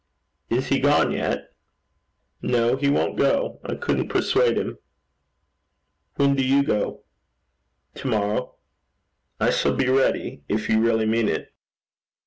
'Is 0.49 0.69
he 0.69 0.79
gone 0.79 1.11
yet?' 1.11 1.53
'No. 2.41 2.75
He 2.75 2.89
won't 2.89 3.19
go. 3.19 3.59
I 3.63 3.75
couldn't 3.75 4.07
persuade 4.09 4.57
him.' 4.57 4.79
'When 6.15 6.33
do 6.33 6.43
you 6.43 6.63
go?' 6.63 7.03
'To 7.93 8.07
morrow.' 8.07 8.55
'I 9.39 9.51
shall 9.51 9.75
be 9.75 9.89
ready, 9.89 10.41
if 10.49 10.69
you 10.69 10.81
really 10.81 11.05
mean 11.05 11.29
it.' 11.29 11.53